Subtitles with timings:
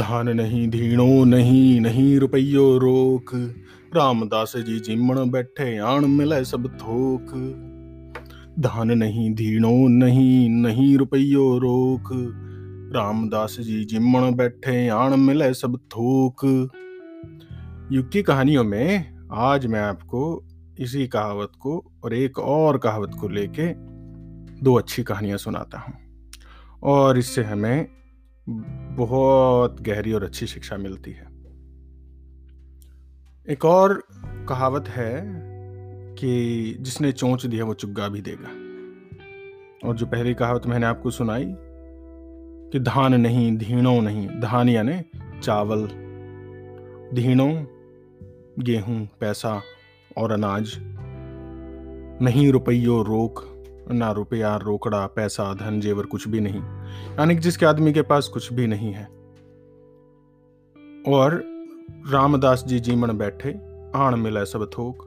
[0.00, 3.30] धान नहीं, धीणो नहीं नहीं रुपयो रोक।
[3.96, 7.26] रामदास जी जिमण बैठे, आण मिले सब थोक।
[8.58, 12.08] धान नहीं, धीणो नहीं नहीं रुपयो रोक।
[12.96, 16.70] रामदास जी जिमण बैठे, आण मिले सब थोक।
[17.92, 20.44] युग की कहानियों में आज मैं आपको
[20.78, 23.72] इसी कहावत को और एक और कहावत को लेके
[24.64, 25.94] दो अच्छी कहानियाँ सुनाता हूँ।
[26.82, 27.88] और इससे हमें
[28.96, 31.30] बहुत गहरी और अच्छी शिक्षा मिलती है।
[33.48, 34.02] एक और
[34.48, 35.22] कहावत है
[36.14, 38.70] कि जिसने चोंच दिया वो चुग्गा भी देगा।
[39.88, 41.54] और जो पहली कहावत मैंने आपको सुनाई,
[42.72, 45.00] कि धान नहीं, धीणों नहीं, धान यानी
[45.40, 45.86] चावल,
[47.14, 47.64] धीणों,
[48.58, 49.62] गेहूँ, पैसा
[50.16, 50.76] और अनाज,
[52.22, 57.66] नहीं रुपयो रोक, ना रुपया रोकड़ा, पैसा, धन, जेवर कुछ भी नहीं। यानी कि जिसके
[57.66, 59.04] आदमी के पास कुछ भी नहीं है।
[61.08, 61.44] और
[62.10, 63.60] रामदास जी जीवन बैठे,
[63.94, 65.06] आण मिला सब थोक।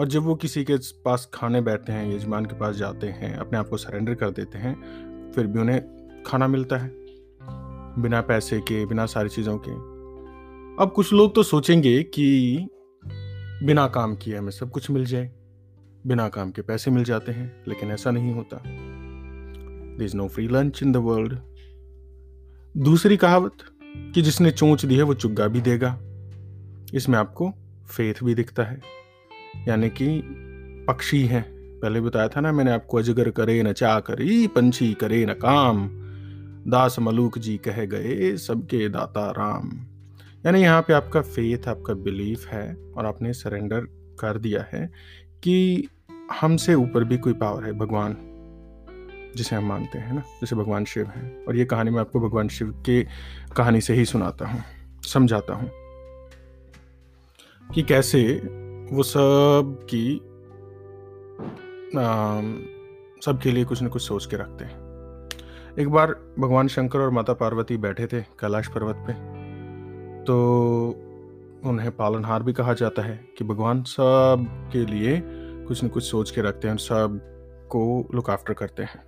[0.00, 3.58] और जब वो किसी के पास खाने बैठते हैं, यजमान के पास जाते हैं, अपने
[3.58, 4.74] आप को सरेंडर कर देते हैं,
[5.32, 5.82] फिर भी उन्हें
[6.26, 6.90] खाना मिलता है,
[8.02, 9.70] बिना पैसे के, बिना सारी चीज़ों के।
[10.82, 12.58] अब कुछ लोग तो सोचेंगे कि
[13.62, 15.32] बिना काम किए हमें सब कुछ मिल जाए,
[16.06, 18.62] बिना काम के पैसे मिल जाते हैं, लेकिन ऐसा नहीं होता।
[19.98, 21.38] There is no free lunch in the world
[22.76, 23.52] दूसरी कहावत
[23.96, 26.00] कि जिसने चोंच दी है, वो चुग्गा भी देगा।
[26.94, 27.52] इसमें आपको
[27.86, 28.80] फेथ भी दिखता है।
[29.68, 30.22] यानी कि
[30.88, 35.26] पक्षी है। पहले बताया था ना, मैंने आपको, अजगर करे न चा करी पंछी करे
[35.26, 35.88] न काम,
[36.70, 39.86] दास मलूक जी कह गए, सबके दाता राम।
[40.46, 43.80] यानी यहाँ पे आपका फेथ आपका बिलीफ है, और आपने सरेंडर
[44.20, 44.90] कर दिया है
[45.42, 45.88] कि
[46.40, 48.16] हमसे ऊपर भी कोई पावर है, भगवान।
[49.36, 52.48] जिसे हम मानते हैं ना, जैसे भगवान शिव हैं। और ये कहानी मैं आपको भगवान
[52.48, 53.02] शिव के
[53.56, 54.62] कहानी से ही सुनाता हूँ,
[55.04, 55.70] समझाता हूँ
[57.70, 58.22] कि कैसे
[58.92, 60.20] वो सब की
[63.22, 64.84] सबके लिए कुछ न कुछ सोच के रखते हैं।
[65.78, 69.12] एक बार भगवान शंकर और माता पार्वती बैठे थे कैलाश पर्वत पे
[70.24, 70.36] तो
[71.64, 75.20] उन्हें पालनहार भी कहा जाता है कि भगवान सब के लिए
[75.66, 79.02] कुछ न कुछ सोच के रखते हैं और सबको लुक आफ्टर करते हैं।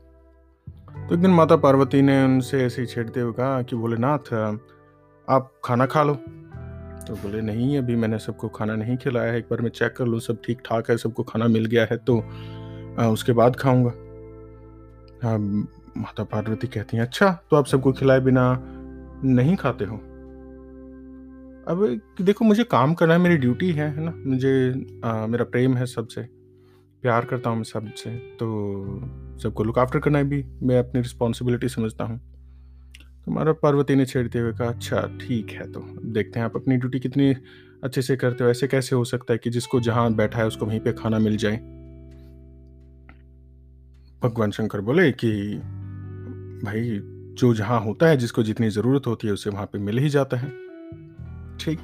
[1.09, 4.33] तो एक दिन माता पार्वती ने उनसे ऐसे ही छेड़ते हुए कहा कि भोलेनाथ
[5.29, 6.15] आप खाना खा लो।
[7.07, 10.07] तो बोले नहीं अभी मैंने सबको खाना नहीं खिलाया है। एक बार मैं चेक कर
[10.07, 12.19] लूँ सब ठीक ठाक है सबको खाना मिल गया है तो
[12.99, 13.91] आ, उसके बाद खाऊँगा।
[15.23, 15.39] हाँ
[15.97, 18.45] माता पार्वती कहती हैं अच्छा तो आप सबको खिलाए बिना
[19.25, 19.97] नहीं खाते हो?
[21.69, 24.13] अब देखो मुझे काम करना है मेरी ड्यूटी है है ना?
[24.17, 24.53] मुझे
[25.05, 26.23] आ, मेरा प्रेम है सबसे
[27.03, 28.49] प्यार करता हूँ मैं सबसे तो
[29.43, 32.19] सबको लुक आफ्टर करना भी, मैं अपनी रिस्पॉन्सिबिलिटी समझता हूँ।
[32.94, 36.76] तो हमारा पार्वती ने छेड़ते हुए कहा अच्छा ठीक है तो देखते हैं आप अपनी
[36.76, 37.34] ड्यूटी कितनी
[37.84, 40.66] अच्छे से करते हो। ऐसे कैसे हो सकता है कि जिसको जहाँ बैठा है उसको
[40.66, 41.56] वहीं पे खाना मिल जाए?
[44.22, 45.60] भगवान शंकर बोले कि,
[46.65, 47.00] भाई,
[47.34, 50.37] जो जहाँ होता है, जिसको जितनी ज़रूरत होती है, उसे वहाँ पे मिल ही जाता
[50.37, 50.49] है।
[51.56, 51.78] ठीक।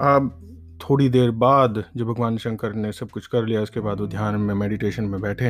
[0.00, 0.36] अब
[0.80, 4.40] थोड़ी देर बाद जब भगवान शंकर ने सब कुछ कर लिया, उसके बाद वो ध्यान
[4.40, 5.44] में मेडिटेशन में बैठे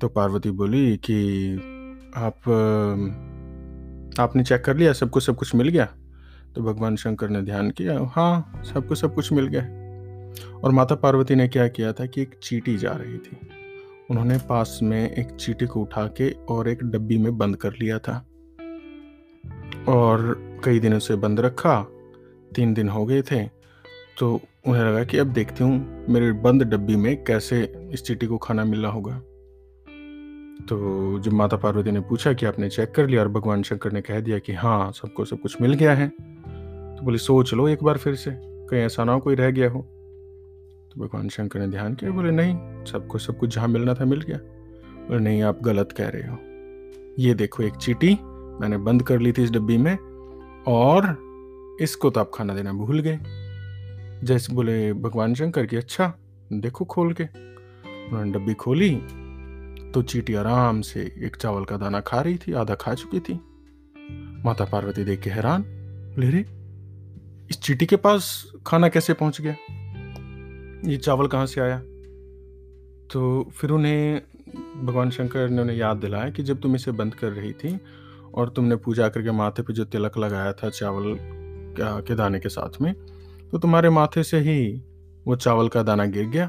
[0.00, 1.54] तो पार्वती बोली कि
[2.16, 2.36] आप
[4.20, 4.92] आपने चेक कर लिया?
[4.92, 5.84] सबको सब कुछ मिल गया?
[6.54, 9.62] तो भगवान शंकर ने ध्यान किया। हाँ सबको सब कुछ मिल गया।
[10.58, 13.36] और माता पार्वती ने क्या किया था कि एक चीटी जा रही थी।
[14.10, 17.98] उन्होंने पास में एक चीटी को उठा के और एक डब्बी में बंद कर लिया
[17.98, 18.26] था।
[19.88, 21.82] और कई दिनों से बंद रखा।
[22.56, 23.44] तीन दिन हो गए थे।
[24.18, 28.38] तो उन्हें लगा कि अब देखती हूँ, मेरे बंद डब्बी में कैसे इस चीटी को
[28.38, 29.22] खाना मिल रहा होगा।
[30.68, 34.00] तो जब माता पार्वती ने पूछा कि आपने चेक कर लिया और भगवान शंकर ने
[34.00, 37.82] कह दिया कि हाँ सबको सब कुछ मिल गया है तो बोले, सोच लो एक
[37.84, 39.80] बार फिर से, कहीं ऐसा ना हो कोई रह गया हो।
[40.92, 44.20] तो भगवान शंकर ने ध्यान किया, बोले, नहीं, सबको सब कुछ जहाँ मिलना था मिल
[44.20, 44.38] गया।
[45.08, 46.38] बोले, नहीं, आप गलत कह रहे हो।
[47.18, 48.18] ये देखो एक चीटी,
[48.60, 49.96] मैंने बंद कर ली थी इस डब्बी में
[50.68, 51.06] और
[51.80, 53.18] इसको तो आप खाना देना भूल गए।
[54.26, 56.12] जैसे बोले, भगवान शंकर की अच्छा
[56.52, 58.90] देखो खोल के। उन्होंने डब्बी खोली
[59.94, 63.34] तो चीटी आराम से एक चावल का दाना खा रही थी, आधा खा चुकी थी।
[64.44, 66.40] माता पार्वती देख के हैरान बोले रे,
[67.50, 69.56] इस चीटी के पास खाना कैसे पहुँच गया?
[70.90, 71.78] ये चावल कहाँ से आया?
[73.12, 74.22] तो फिर उन्हें,
[74.84, 77.80] भगवान शंकर ने उन्हें याद दिलाया कि जब तुम इसे बंद कर रही थी
[78.34, 81.16] और तुमने पूजा करके माथे पे जो तिलक लगाया था चावल
[81.80, 82.94] के दाने के साथ में
[83.50, 84.82] तो तुम्हारे माथे से ही
[85.26, 86.46] वो चावल का दाना गिर गया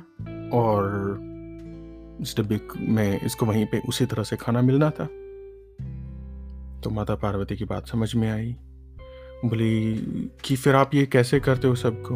[0.54, 1.18] और
[2.21, 5.06] इस डब्बे में इसको वहीं पे उसी तरह से खाना मिलना था।
[6.81, 8.56] तो माता पार्वती की बात समझ में आई।
[9.45, 9.95] बोली,
[10.44, 12.15] कि फिर आप ये कैसे करते हो सबको?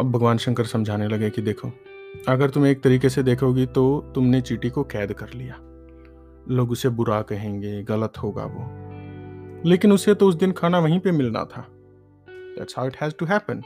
[0.00, 1.70] अब भगवान शंकर समझाने लगे कि देखो,
[2.28, 5.54] अगर तुम एक तरीके से देखोगी तो तुमने चीटी को कैद कर लिया।
[6.54, 8.82] लोग उसे बुरा कहेंगे, गलत होगा वो।
[9.68, 11.68] लेकिन उसे तो उस दिन खाना वहीं पे मिलना था।
[12.28, 13.58] That's how it has to happen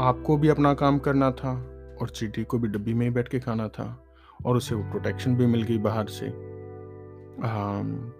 [0.00, 1.69] आपको भी अपना काम करना था।
[2.00, 4.04] और चीटी को भी डब्बी में ही बैठ के खाना था
[4.46, 6.28] और उसे वो प्रोटेक्शन भी मिल गई बाहर से।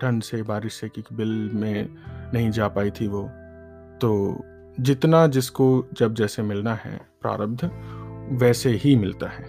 [0.00, 1.88] ठंड से, बारिश से, क्योंकि बिल में
[2.34, 3.22] नहीं जा पाई थी वो।
[4.00, 4.40] तो
[4.80, 7.64] जितना जिसको जब जैसे मिलना है प्रारब्ध,
[8.40, 9.44] वैसे ही मिलता है।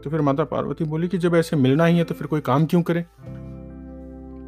[0.00, 2.66] तो फिर माता पार्वती बोली कि जब ऐसे मिलना ही है तो फिर कोई काम
[2.66, 3.00] क्यों करे?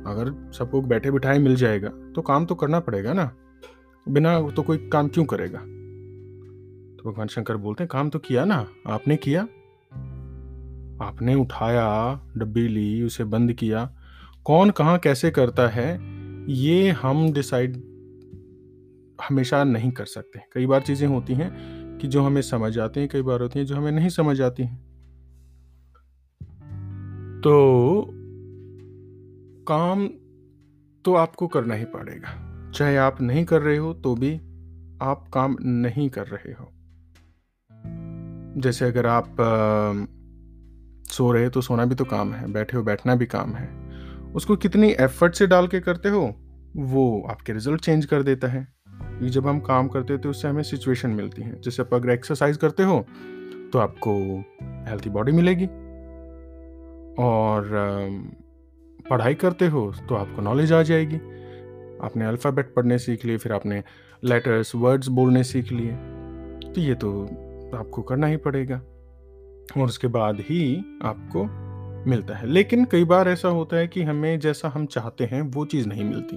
[0.06, 3.30] अगर सबको बैठे बिठाए मिल जाएगा तो काम तो करना पड़ेगा ना।
[4.06, 5.60] बिना तो कोई काम क्यों करेगा?
[7.06, 8.66] भगवान शंकर बोलते हैं, काम तो किया ना?
[8.86, 9.42] आपने किया?
[11.04, 13.96] आपने उठाया, डब्बी ली, उसे बंद किया।
[14.44, 16.00] कौन कहाँ कैसे करता है,
[16.52, 17.76] ये हम डिसाइड
[19.28, 23.08] हमेशा नहीं कर सकते। कई बार चीज़ें होती हैं कि जो हमें समझ आती हैं,
[23.08, 24.86] कई बार होती हैं जो हमें नहीं समझ आती हैं।
[27.40, 28.02] तो
[29.68, 30.08] काम
[31.04, 34.34] तो आपको करना ही पड़ेगा। चाहे आप नहीं कर रहे हो तो भी
[35.02, 36.72] आप काम नहीं कर रहे हो।
[38.56, 40.06] जैसे अगर आप आ,
[41.06, 43.68] सो रहे हो तो सोना भी तो काम है बैठे हो बैठना भी काम है।
[44.34, 46.22] उसको कितनी एफर्ट से डाल के करते हो
[46.76, 50.48] वो आपके रिज़ल्ट चेंज कर देता है। क्योंकि जब हम काम करते हैं तो उससे
[50.48, 52.98] हमें सिचुएशन मिलती है। जैसे आप अगर एक्सरसाइज करते हो
[53.72, 54.14] तो आपको
[54.90, 55.66] हेल्थी बॉडी मिलेगी।
[57.18, 57.70] और
[59.10, 61.16] पढ़ाई करते हो तो आपको नॉलेज आ जाएगी।
[62.06, 63.82] आपने अल्फ़ाबेट पढ़ने सीख लिए फिर आपने
[64.24, 65.92] लेटर्स वर्ड्स बोलने सीख लिए।
[66.72, 67.12] तो ये तो
[67.74, 68.82] आपको करना ही पड़ेगा।
[69.76, 71.66] और उसके बाद ही आपको
[72.10, 75.64] मिलता है। लेकिन कई बार ऐसा होता है कि हमें जैसा हम चाहते हैं, वो
[75.64, 76.36] चीज़ नहीं मिलती।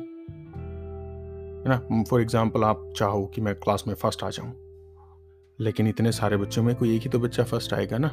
[1.60, 2.04] है ना?
[2.04, 4.54] फॉर एग्ज़ाम्पल आप चाहो कि मैं क्लास में फ़र्स्ट आ जाऊँ।
[5.60, 8.08] लेकिन इतने सारे बच्चों में कोई एक ही तो बच्चा फ़र्स्ट आएगा ना?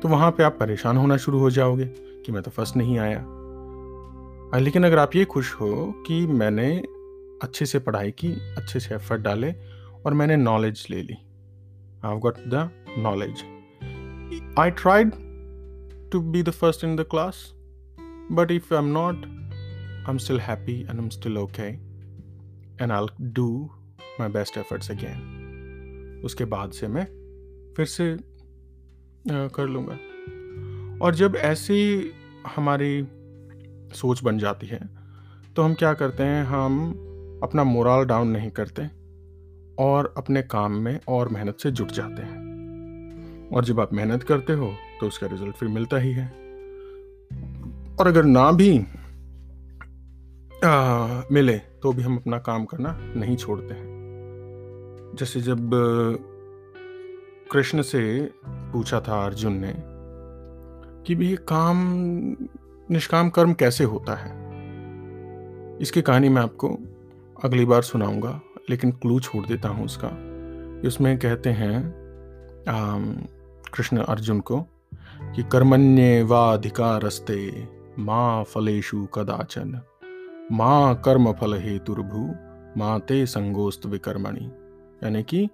[0.00, 1.84] तो वहाँ पे आप परेशान होना शुरू हो जाओगे
[2.26, 3.26] कि मैं तो फ़र्स्ट नहीं आया।
[4.58, 6.82] लेकिन अगर आप ये खुश हो कि मैंने
[7.42, 9.54] अच्छे से पढ़ाई की, अच्छे से एफर्ट डाले
[10.06, 11.14] और मैंने नॉलेज ले ली
[12.04, 13.44] knowledge
[14.58, 15.10] I tried
[16.10, 17.52] to be the first in the class
[18.32, 19.16] but if I am not
[20.06, 21.68] I am still happy and I am still okay
[22.82, 23.70] and I do
[24.20, 27.04] my best efforts again उसके बाद से मैं
[27.76, 28.16] फिर से
[29.30, 29.98] कर लूँगा।
[31.04, 32.10] और जब ऐसी
[32.56, 33.06] हमारी
[33.94, 34.80] सोच बन जाती है
[35.56, 36.44] तो हम क्या करते हैं?
[36.44, 36.90] हम
[37.42, 39.01] अपना मोरल डाउन नहीं करते।
[39.82, 44.52] और अपने काम में और मेहनत से जुट जाते हैं। और जब आप मेहनत करते
[44.52, 46.26] हो तो उसका रिज़ल्ट फिर मिलता ही है।
[48.00, 48.78] और अगर ना भी
[50.64, 55.70] आ, मिले तो भी हम अपना काम करना नहीं छोड़ते हैं। जैसे जब
[57.52, 58.02] कृष्ण से
[58.44, 59.74] पूछा था अर्जुन ने
[61.06, 61.78] कि भी काम
[62.90, 64.30] निष्काम कर्म कैसे होता है?
[65.78, 66.68] इसकी कहानी मैं आपको
[67.44, 70.08] अगली बार सुनाऊँगा। लेकिन क्लू छोड़ देता हूँ उसका।
[70.88, 71.82] उसमें कहते हैं
[73.66, 74.60] कृष्ण अर्जुन को,
[75.34, 79.80] कि कर्मण्य वाधिकारस्ते माँ फलेशु कदाचन,
[80.52, 82.28] माँ कर्म फल हेतुर्भु,
[82.76, 84.44] माँ ते संगोस्त विकर्मणि।
[85.04, 85.48] यानी कि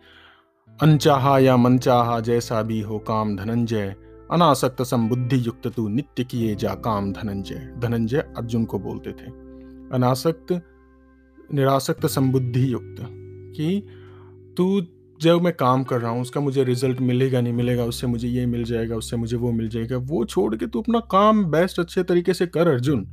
[0.78, 3.94] अनचाहा या मनचाहा जैसा भी हो काम धनंजय,
[4.30, 9.30] अनासक्त संबुद्धि युक्त तू नित्य किए जा काम धनंजय। धनंजय अर्जुन को बोलते थे।
[9.94, 10.52] अनासक्त
[11.54, 12.96] निरासक्त संबुद्धि युक्त
[13.56, 13.82] कि
[14.56, 14.80] तू
[15.20, 18.44] जब मैं काम कर रहा हूँ, उसका मुझे रिज़ल्ट मिलेगा, नहीं मिलेगा, उससे मुझे ये
[18.46, 22.02] मिल जाएगा, उससे मुझे वो मिल जाएगा, वो छोड़ के तू अपना काम बेस्ट अच्छे
[22.02, 23.06] तरीके से कर, अर्जुन।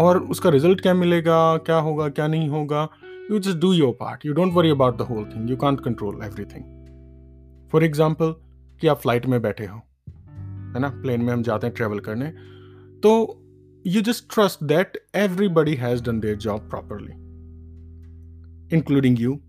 [0.00, 2.88] और उसका रिज़ल्ट क्या मिलेगा, क्या होगा, क्या नहीं होगा?
[3.30, 6.24] You just do your part you don't worry about the whole thing you can't control
[6.24, 6.64] everything
[7.72, 8.34] for example
[8.80, 10.88] कि आप फ़्लाइट में बैठे हो, है ना?
[11.02, 12.32] प्लेन में हम जाते हैं ट्रेवल करने।
[13.02, 13.12] तो
[13.84, 17.21] you just trust that everybody has done their job properly
[18.72, 19.40] including you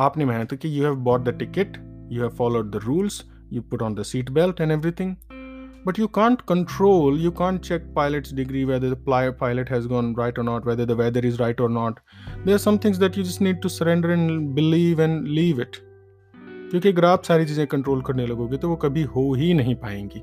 [0.00, 1.76] आपने मेहनत की you have bought the ticket
[2.12, 3.22] you have followed the rules
[3.52, 5.16] you put on the seat belt and everything
[5.86, 8.94] but you can't control you can't check pilot degree whether
[9.40, 12.00] pilot has gone right or not whether the weather is right or not
[12.46, 15.76] there some things that you just need to surrender and believe and leave it
[16.70, 20.20] क्योंकि अगर आप सारी चीज़ें control करने लगोगे तो वो कभी हो ही नहीं पाएँगी।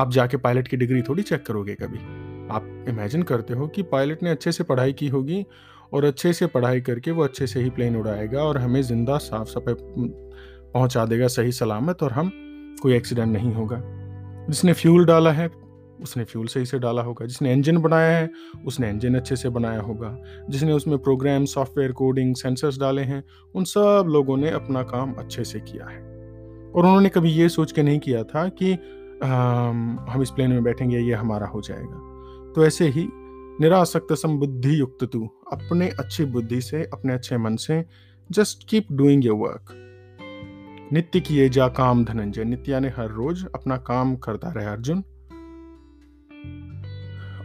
[0.00, 1.98] आप जाके पायलट की डिग्री थोड़ी चेक करोगे कभी।
[2.54, 5.46] आप इमेजिन करते हो कि पायलट ने अच्छे से पढ़ाई की होगी
[5.94, 9.48] और अच्छे से पढ़ाई करके वो अच्छे से ही प्लेन उड़ाएगा और हमें ज़िंदा साफ़
[9.48, 9.74] सफ़ाई
[10.74, 12.30] पहुँचा देगा सही सलामत और हम
[12.82, 13.82] कोई एक्सीडेंट नहीं होगा।
[14.50, 15.50] जिसने फ्यूल डाला है
[16.02, 18.30] उसने फ्यूल सही से डाला होगा। जिसने इंजन बनाया है
[18.66, 20.16] उसने इंजन अच्छे से बनाया होगा।
[20.50, 23.22] जिसने उसमें प्रोग्राम सॉफ्टवेयर कोडिंग सेंसर्स डाले हैं
[23.54, 25.98] उन सब लोगों ने अपना काम अच्छे से किया है।
[26.70, 28.72] और उन्होंने कभी ये सोच के नहीं किया था कि
[29.24, 29.28] आ,
[30.12, 33.08] हम इस प्लेन में बैठेंगे ये हमारा हो जाएगा। तो ऐसे ही
[33.60, 37.84] निरासक्त समबुद्धि युक्त तू अपने अच्छी बुद्धि से, अपने अच्छे मन से
[38.30, 39.80] just keep doing your work
[40.92, 45.04] नित्य किए जा काम धनंजय। नित्या ने हर रोज अपना काम करता रहे अर्जुन।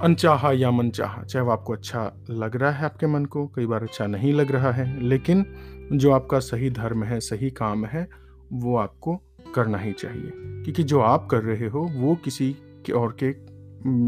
[0.01, 3.66] अनचाहा या मन चाहा चाहे वो आपको अच्छा लग रहा है आपके मन को, कई
[3.66, 5.46] बार अच्छा नहीं लग रहा है, लेकिन
[5.94, 8.10] जो आपका सही धर्म है, सही काम है,
[8.54, 9.16] वो आपको
[9.56, 13.36] करना ही चाहिए। क्योंकि जो आप कर रहे हो, वो किसी के और के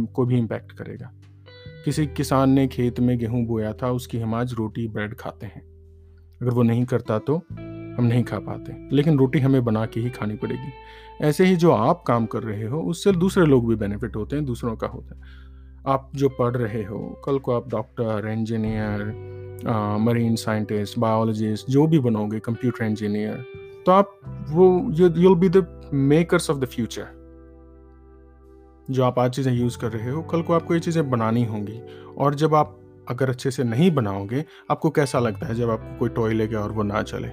[0.05, 1.11] को भी इम्पैक्ट करेगा।
[1.85, 5.61] किसी किसान ने खेत में गेहूँ बोया था, उसकी हम आज रोटी, ब्रेड खाते हैं।
[6.41, 7.35] अगर वो नहीं करता तो
[7.97, 10.71] हम नहीं खा पाते। लेकिन रोटी हमें बना के ही खानी पड़ेगी।
[11.21, 14.45] ऐसे ही जो आप काम कर रहे हो, उससे दूसरे लोग भी बेनिफिट होते हैं,
[14.45, 15.21] दूसरों का होता है।
[15.87, 19.31] आप जो पढ़ रहे हो, कल को आप doctor engineer
[20.01, 23.45] marine scientist biologist जो भी बनोगे कंप्यूटर इंजीनियर
[23.85, 24.19] तो आप
[24.49, 27.20] वो you'll be the makers of the future
[28.89, 31.81] जो आप आज चीज़ें यूज़ कर रहे हो, कल को आपको ये चीज़ें बनानी होंगी।
[32.17, 32.77] और जब आप
[33.09, 36.71] अगर अच्छे से नहीं बनाओगे, आपको कैसा लगता है जब आपको कोई टॉय लेके और
[36.71, 37.29] वो ना चले?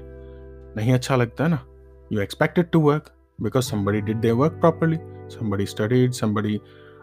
[0.77, 1.65] नहीं अच्छा लगता है ना?
[2.13, 3.11] You expected to work
[3.43, 4.99] because somebody did their work properly
[5.31, 6.61] somebody studied somebody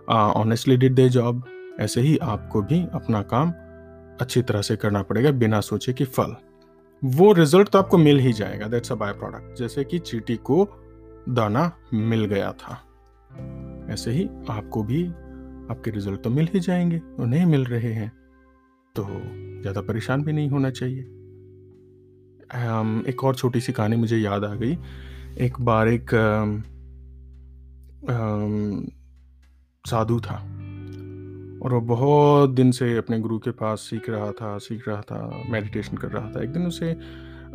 [0.10, 1.44] honestly did their job
[1.80, 3.52] ऐसे ही आपको भी अपना काम
[4.22, 6.36] अच्छी तरह से करना पड़ेगा बिना सोचे कि फल।
[7.02, 10.68] वो रिज़ल्ट तो आपको मिल ही जाएगा दैट्स अ बाय प्रोडक्ट जैसे कि चीटी को
[11.30, 12.82] दाना मिल गया था।
[13.90, 15.06] ऐसे ही आपको भी,
[15.72, 18.12] आपके रिज़ल्ट तो मिल ही जाएँगे और नहीं मिल रहे हैं।
[18.96, 19.04] तो
[19.62, 21.02] ज़्यादा परेशान भी नहीं होना चाहिए।
[23.10, 24.78] एक और छोटी सी कहानी मुझे याद आ गई।
[25.38, 26.10] एक बार एक
[29.86, 30.36] साधु था
[31.62, 35.44] और वो बहुत दिन से अपने गुरु के पास सीख रहा था, सीख रहा था
[35.50, 36.92] मेडिटेशन कर रहा था। एक दिन उसे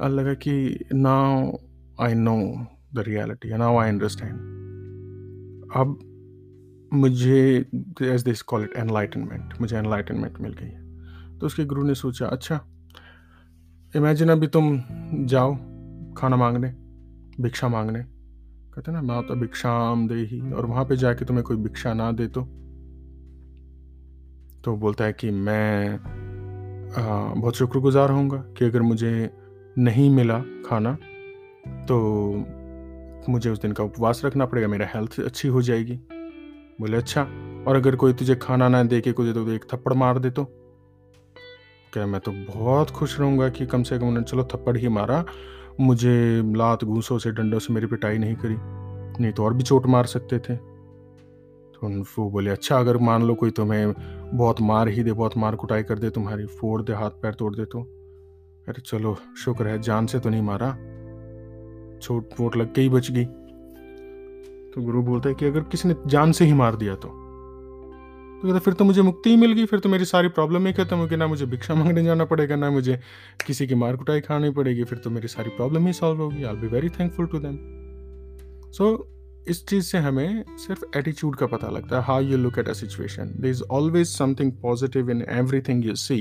[0.09, 1.53] लगा कि now
[2.01, 2.37] I know
[2.95, 4.39] the reality now I understand
[5.77, 5.99] अब
[6.93, 7.71] मुझे
[8.03, 12.27] as this call it enlightenment मुझे एनलाइटनमेंट मिल गई है। तो उसके गुरु ने सोचा
[12.27, 12.61] अच्छा
[13.97, 14.83] इमेजिन अभी तुम
[15.27, 15.55] जाओ
[16.15, 16.75] खाना मांगने
[17.43, 18.03] भिक्षा मांगने।
[18.75, 22.27] कहते ना माता भिक्षाम दे ही और वहाँ पे जाके तुम्हें कोई भिक्षा ना दे
[22.27, 22.43] तो?
[24.65, 25.99] तो बोलता है कि मैं
[26.91, 29.31] आ, बहुत शुक्रगुजार होऊँगा कि अगर मुझे
[29.79, 30.99] नहीं मिला खाना
[31.89, 31.97] तो
[33.29, 36.01] मुझे उस दिन का उपवास रखना पड़ेगा मेरा हेल्थ अच्छी हो जाएगी।
[36.81, 37.23] बोले अच्छा
[37.69, 40.45] और अगर कोई तुझे खाना ना दे के कुछ तो एक थप्पड़ मार दे तो?
[41.93, 45.25] क्या मैं तो बहुत खुश रहूँगा कि कम से कम उन्होंने, चलो, थप्पड़ ही मारा।
[45.81, 48.57] मुझे लात घूसों से, डंडों से मेरी पिटाई नहीं करी,
[49.23, 50.57] नहीं तो और भी चोट मार सकते थे।
[51.75, 53.95] तो वो बोले अच्छा अगर मान लो कोई तुम्हें
[54.35, 57.55] बहुत मार ही दे, बहुत मार कुटाई कर दे, तुम्हारी फोड़ दे, हाथ पैर तोड़
[57.55, 57.81] दे तो?
[58.69, 60.71] अरे, चलो, शुक्र है, जान से तो नहीं मारा।
[61.99, 63.25] छोट वोट लग के ही बच गई।
[64.75, 67.09] तो गुरु बोलता है कि अगर किसी ने जान से ही मार दिया तो
[68.43, 70.73] तो कहता फिर तो मुझे मुक्ति ही मिल गई फिर तो मेरी सारी प्रॉब्लम ही
[70.73, 72.99] खत्म होगी ना मुझे भिक्षा मांगने जाना पड़ेगा ना मुझे
[73.47, 76.57] किसी की मार कुटाई खानी पड़ेगी फिर तो मेरी सारी प्रॉब्लम ही सॉल्व होगी I
[76.57, 77.59] be very thankful to them
[78.73, 78.89] so
[79.49, 82.73] इस चीज़ से हमें सिर्फ़ एटीट्यूड का पता लगता है how you look at a
[82.73, 85.25] situation there is always something positive in
[85.69, 86.21] everything you see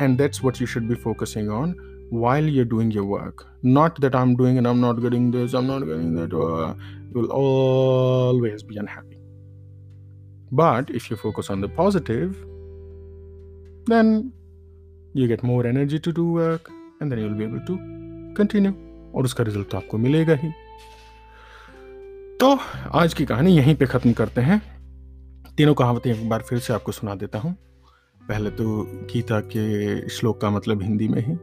[0.00, 1.74] and that's what you should be focusing on
[2.10, 3.46] while you're doing your work.
[3.62, 6.34] Not that I'm doing and I'm not getting this, I'm not getting that.
[6.34, 6.74] Uh,
[7.14, 9.18] you'll always be unhappy.
[10.52, 12.36] But if you focus on the positive,
[13.86, 14.32] then
[15.14, 17.78] you get more energy to do work and then you'll be able to
[18.36, 18.74] continue.
[19.14, 20.48] और उसका result तो आपको मिलेगा ही
[22.40, 22.48] तो
[23.00, 24.60] आज की कहानी यहीं पे ख़त्म करते हैं
[25.56, 27.54] तीनों कहावतें एक बार फिर से आपको सुना देता हूँ
[28.28, 28.64] पहले तो
[29.12, 31.36] गीता के श्लोक का मतलब हिंदी में ही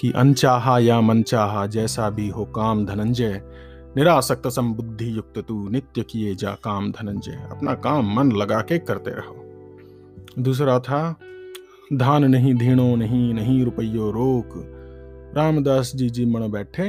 [0.00, 3.40] कि अनचाहा या मनचाहा जैसा भी हो काम धनंजय
[3.96, 9.10] निरासक्त समबुद्धि युक्त तू नित्य किए जा काम धनंजय अपना काम मन लगा के करते
[9.10, 11.00] रहो। दूसरा था
[11.92, 14.52] धान नहीं धीणो नहीं नहीं रुपयो रोक।
[15.36, 16.88] रामदास जी जी मन बैठे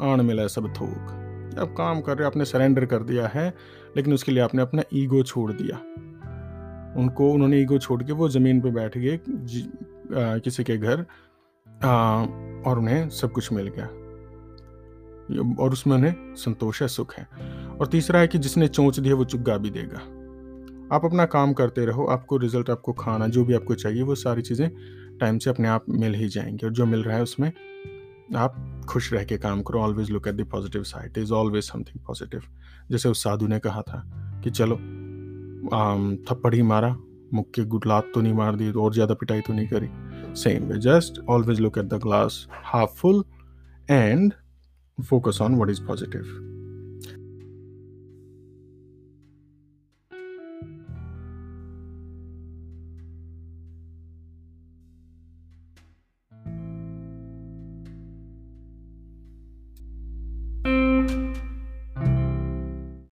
[0.00, 3.48] आण मिला सब थोक। अब काम कर रहे आपने सरेंडर कर दिया है
[3.96, 5.76] लेकिन उसके लिए आपने अपना ईगो छोड़ दिया।
[7.00, 9.18] उनको उन्होंने ईगो छोड़ के वो ज़मीन पे बैठ गए
[10.40, 11.04] किसी के घर
[11.66, 12.22] आ,
[12.66, 13.88] और उन्हें सब कुछ मिल गया।
[15.60, 17.28] और उसमें उन्हें संतोष है, सुख है।
[17.70, 20.00] और तीसरा है कि जिसने चोंच दी है, वो चुग्गा भी देगा।
[20.92, 24.42] आप अपना काम करते रहो, आपको रिज़ल्ट आपको खाना, जो भी आपको चाहिए, वो सारी
[24.42, 24.68] चीज़ें
[25.20, 27.50] टाइम से अपने आप मिल ही जाएँगी। और जो मिल रहा है उसमें,
[28.36, 32.04] आप खुश रह के काम करो। Always look at the positive side is always something
[32.06, 32.42] positive
[32.90, 34.02] जैसे उस साधु ने कहा था
[34.44, 34.76] कि चलो
[36.24, 36.96] थप्पड़ ही मारा,
[37.34, 39.88] मुक्के गुटलात तो नहीं मार दी और ज़्यादा पिटाई तो नहीं करी।
[40.36, 43.24] Same way just always look at the glass half full
[43.90, 44.32] and
[45.02, 46.26] focus on what is positive